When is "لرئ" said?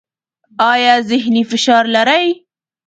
1.93-2.25